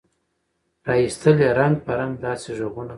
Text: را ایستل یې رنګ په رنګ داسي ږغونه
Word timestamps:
را 0.85 0.93
ایستل 1.01 1.37
یې 1.43 1.51
رنګ 1.59 1.75
په 1.85 1.91
رنګ 1.99 2.13
داسي 2.23 2.51
ږغونه 2.57 2.89